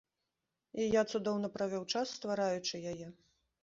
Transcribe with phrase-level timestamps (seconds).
[0.79, 3.07] І я цудоўна правёў час, ствараючы яе.